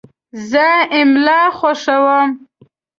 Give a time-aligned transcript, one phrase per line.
[0.49, 0.67] زه
[0.99, 2.29] املا خوښوم.